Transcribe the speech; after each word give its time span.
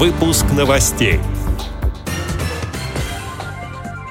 Выпуск 0.00 0.46
новостей. 0.56 1.20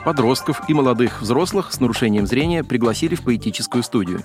Подростков 0.05 0.61
и 0.69 0.73
молодых 0.75 1.19
взрослых 1.19 1.73
с 1.73 1.79
нарушением 1.79 2.27
зрения 2.27 2.63
пригласили 2.63 3.15
в 3.15 3.23
поэтическую 3.23 3.81
студию. 3.81 4.21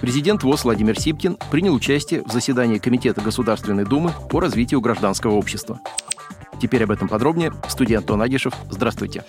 Президент 0.00 0.42
ВОЗ 0.42 0.64
Владимир 0.64 0.98
Сипкин 0.98 1.38
принял 1.52 1.74
участие 1.74 2.24
в 2.24 2.32
заседании 2.32 2.78
Комитета 2.78 3.20
Государственной 3.20 3.84
Думы 3.84 4.12
по 4.30 4.40
развитию 4.40 4.80
гражданского 4.80 5.34
общества. 5.34 5.78
Теперь 6.60 6.82
об 6.82 6.90
этом 6.90 7.06
подробнее. 7.06 7.52
Студия 7.68 7.98
Антон 7.98 8.20
Агишев. 8.20 8.54
Здравствуйте. 8.68 9.22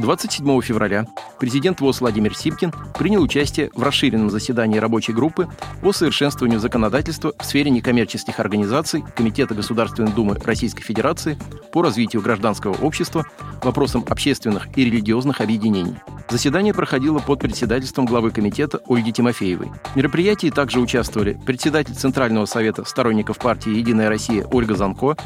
27 0.00 0.60
февраля 0.62 1.06
президент 1.38 1.80
ВОЗ 1.80 2.00
Владимир 2.00 2.34
Сипкин 2.34 2.72
принял 2.98 3.22
участие 3.22 3.70
в 3.74 3.82
расширенном 3.82 4.30
заседании 4.30 4.78
рабочей 4.78 5.12
группы 5.12 5.48
по 5.82 5.92
совершенствованию 5.92 6.58
законодательства 6.58 7.32
в 7.38 7.44
сфере 7.44 7.70
некоммерческих 7.70 8.40
организаций 8.40 9.04
Комитета 9.14 9.54
Государственной 9.54 10.12
Думы 10.12 10.36
Российской 10.44 10.82
Федерации 10.82 11.38
по 11.72 11.82
развитию 11.82 12.22
гражданского 12.22 12.74
общества, 12.82 13.26
вопросам 13.62 14.04
общественных 14.08 14.66
и 14.76 14.84
религиозных 14.84 15.40
объединений. 15.40 15.96
Заседание 16.28 16.72
проходило 16.72 17.18
под 17.18 17.40
председательством 17.40 18.06
главы 18.06 18.30
комитета 18.30 18.80
Ольги 18.86 19.12
Тимофеевой. 19.12 19.70
В 19.92 19.96
мероприятии 19.96 20.48
также 20.48 20.80
участвовали 20.80 21.38
председатель 21.44 21.94
Центрального 21.94 22.46
совета 22.46 22.84
сторонников 22.84 23.38
партии 23.38 23.70
«Единая 23.70 24.08
Россия» 24.08 24.46
Ольга 24.52 24.76
Занко, 24.76 25.16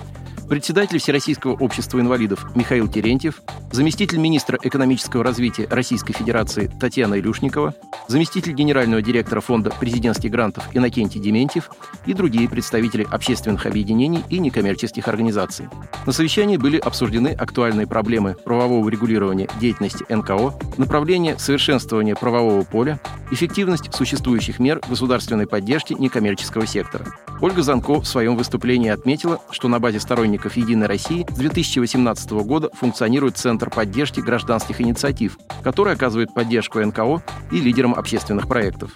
председатель 0.49 0.99
Всероссийского 0.99 1.53
общества 1.53 2.01
инвалидов 2.01 2.47
Михаил 2.55 2.89
Терентьев, 2.89 3.43
заместитель 3.73 4.19
министра 4.19 4.59
экономического 4.63 5.25
развития 5.25 5.67
Российской 5.71 6.13
Федерации 6.13 6.71
Татьяна 6.81 7.19
Илюшникова, 7.19 7.75
заместитель 8.09 8.53
генерального 8.53 9.03
директора 9.03 9.41
Фонда 9.41 9.71
президентских 9.71 10.31
грантов 10.31 10.69
Иннокентий 10.75 11.21
Дементьев 11.21 11.71
и 12.07 12.15
другие 12.15 12.49
представители 12.49 13.07
общественных 13.11 13.67
объединений 13.67 14.23
и 14.29 14.39
некоммерческих 14.39 15.09
организаций. 15.09 15.69
На 16.07 16.13
совещании 16.13 16.57
были 16.57 16.79
обсуждены 16.79 17.29
актуальные 17.29 17.87
проблемы 17.87 18.37
правового 18.45 18.89
регулирования 18.89 19.49
деятельности 19.61 20.05
НКО, 20.09 20.55
направление 20.77 21.39
совершенствования 21.39 22.15
правового 22.15 22.63
поля, 22.65 23.01
эффективность 23.31 23.95
существующих 23.95 24.59
мер 24.59 24.81
государственной 24.89 25.47
поддержки 25.47 25.95
некоммерческого 25.95 26.67
сектора. 26.67 27.07
Ольга 27.41 27.63
Занко 27.63 28.01
в 28.01 28.07
своем 28.07 28.37
выступлении 28.37 28.91
отметила, 28.91 29.41
что 29.51 29.69
на 29.69 29.81
базе 29.81 30.01
сторонников 30.01 30.57
«Единой 30.57 30.87
России» 30.87 31.27
с 31.29 31.35
2018 31.35 32.31
года 32.45 32.71
функционирует 32.73 33.37
Центр 33.37 33.71
поддержки 33.71 34.21
гражданских 34.21 34.81
инициатив, 34.81 35.39
который 35.63 35.95
оказывает 35.95 36.33
поддержку 36.33 36.81
НКО 36.81 37.23
и 37.51 37.61
лидерам 37.61 37.95
общественных 37.95 38.49
проектов. 38.49 38.93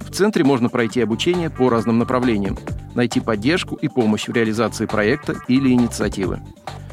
В 0.00 0.10
центре 0.10 0.44
можно 0.44 0.68
пройти 0.68 1.00
обучение 1.00 1.50
по 1.50 1.68
разным 1.68 1.98
направлениям, 1.98 2.56
найти 2.94 3.20
поддержку 3.20 3.74
и 3.74 3.88
помощь 3.88 4.28
в 4.28 4.32
реализации 4.32 4.86
проекта 4.86 5.34
или 5.48 5.70
инициативы. 5.70 6.40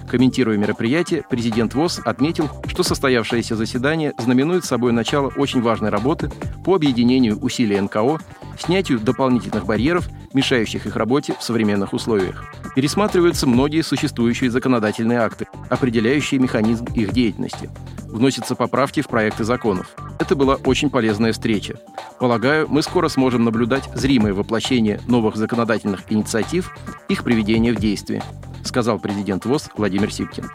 Комментируя 0.09 0.57
мероприятие, 0.57 1.23
президент 1.30 1.73
ВОЗ 1.73 2.02
отметил, 2.03 2.49
что 2.67 2.83
состоявшееся 2.83 3.55
заседание 3.55 4.13
знаменует 4.17 4.66
собой 4.66 4.91
начало 4.91 5.31
очень 5.38 5.61
важной 5.61 5.89
работы 5.89 6.31
по 6.66 6.75
объединению 6.75 7.39
усилий 7.39 7.80
НКО, 7.80 8.19
снятию 8.59 8.99
дополнительных 8.99 9.66
барьеров, 9.66 10.09
мешающих 10.33 10.85
их 10.85 10.95
работе 10.95 11.35
в 11.39 11.44
современных 11.44 11.94
условиях. 11.94 12.45
Пересматриваются 12.75 13.47
многие 13.47 13.81
существующие 13.81 14.49
законодательные 14.49 15.19
акты, 15.19 15.47
определяющие 15.69 16.39
механизм 16.39 16.85
их 16.94 17.11
деятельности. 17.11 17.69
Вносятся 18.05 18.55
поправки 18.55 19.02
в 19.02 19.07
проекты 19.07 19.45
законов. 19.45 19.95
Это 20.19 20.35
была 20.35 20.55
очень 20.55 20.89
полезная 20.89 21.31
встреча. 21.31 21.79
Полагаю, 22.19 22.67
мы 22.69 22.81
скоро 22.81 23.07
сможем 23.07 23.45
наблюдать 23.45 23.89
зримое 23.95 24.33
воплощение 24.33 24.99
новых 25.07 25.38
законодательных 25.38 26.03
инициатив, 26.11 26.75
их 27.07 27.23
приведение 27.23 27.73
в 27.73 27.77
действие 27.77 28.22
сказал 28.67 29.00
президент 29.00 29.45
ВОЗ 29.45 29.70
Владимир 29.76 30.12
Сипкин. 30.12 30.50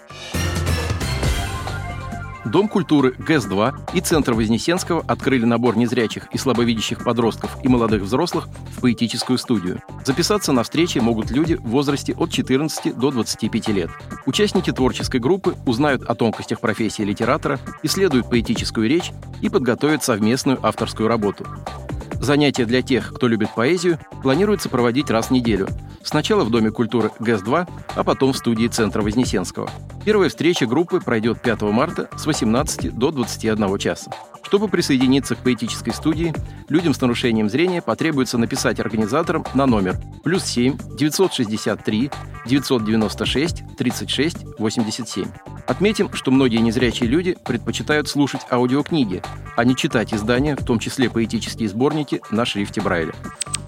Дом 2.46 2.68
культуры 2.68 3.12
ГЭС-2 3.18 3.74
и 3.94 4.00
Центр 4.00 4.32
Вознесенского 4.32 5.02
открыли 5.08 5.44
набор 5.44 5.76
незрячих 5.76 6.28
и 6.32 6.38
слабовидящих 6.38 7.02
подростков 7.02 7.58
и 7.64 7.68
молодых 7.68 8.02
взрослых 8.02 8.48
в 8.76 8.80
поэтическую 8.82 9.36
студию. 9.36 9.82
Записаться 10.04 10.52
на 10.52 10.62
встречи 10.62 10.98
могут 10.98 11.32
люди 11.32 11.54
в 11.54 11.68
возрасте 11.68 12.14
от 12.14 12.30
14 12.30 12.96
до 12.96 13.10
25 13.10 13.68
лет. 13.68 13.90
Участники 14.26 14.70
творческой 14.70 15.18
группы 15.18 15.56
узнают 15.66 16.04
о 16.04 16.14
тонкостях 16.14 16.60
профессии 16.60 17.02
литератора, 17.02 17.58
исследуют 17.82 18.30
поэтическую 18.30 18.88
речь 18.88 19.10
и 19.40 19.48
подготовят 19.48 20.04
совместную 20.04 20.64
авторскую 20.64 21.08
работу. 21.08 21.46
Занятия 22.20 22.64
для 22.64 22.80
тех, 22.80 23.12
кто 23.12 23.26
любит 23.26 23.50
поэзию, 23.54 23.98
планируется 24.22 24.68
проводить 24.68 25.10
раз 25.10 25.26
в 25.26 25.30
неделю. 25.32 25.68
Сначала 26.06 26.44
в 26.44 26.50
Доме 26.50 26.70
культуры 26.70 27.10
ГЭС-2, 27.18 27.68
а 27.96 28.04
потом 28.04 28.32
в 28.32 28.36
студии 28.36 28.68
Центра 28.68 29.02
Вознесенского. 29.02 29.68
Первая 30.04 30.28
встреча 30.28 30.64
группы 30.64 31.00
пройдет 31.00 31.42
5 31.42 31.62
марта 31.62 32.08
с 32.16 32.26
18 32.26 32.96
до 32.96 33.10
21 33.10 33.76
часа. 33.78 34.12
Чтобы 34.44 34.68
присоединиться 34.68 35.34
к 35.34 35.38
поэтической 35.38 35.92
студии, 35.92 36.32
людям 36.68 36.94
с 36.94 37.00
нарушением 37.00 37.50
зрения 37.50 37.82
потребуется 37.82 38.38
написать 38.38 38.78
организаторам 38.78 39.44
на 39.54 39.66
номер 39.66 39.96
плюс 40.22 40.44
7 40.44 40.78
963 40.96 42.12
996 42.46 43.64
36 43.76 44.36
87. 44.60 45.26
Отметим, 45.66 46.12
что 46.12 46.30
многие 46.30 46.58
незрячие 46.58 47.08
люди 47.08 47.36
предпочитают 47.44 48.08
слушать 48.08 48.42
аудиокниги, 48.48 49.22
а 49.56 49.64
не 49.64 49.74
читать 49.74 50.14
издания, 50.14 50.54
в 50.54 50.64
том 50.64 50.78
числе 50.78 51.10
поэтические 51.10 51.68
сборники 51.68 52.20
на 52.30 52.44
шрифте 52.44 52.80
Брайля. 52.80 53.12